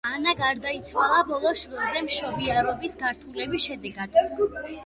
ანა 0.09 0.31
გარდაიცვალა 0.37 1.19
ბოლო 1.27 1.51
შვილზე 1.63 2.03
მშობიარობის 2.07 2.99
გართულების 3.05 3.69
შედეგად. 3.71 4.19